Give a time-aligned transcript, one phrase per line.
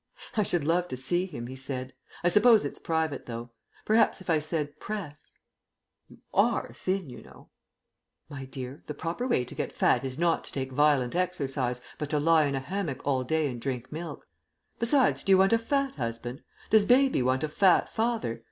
[0.35, 1.93] "I should love to see him," he said.
[2.23, 3.51] "I suppose it's private, though.
[3.85, 5.35] Perhaps if I said 'Press'"
[6.09, 7.49] "You are thin, you know."
[8.27, 12.09] "My dear, the proper way to get fat is not to take violent exercise, but
[12.09, 14.27] to lie in a hammock all day and drink milk.
[14.79, 16.41] Besides, do you want a fat husband?
[16.71, 18.39] Does Baby want a fat father?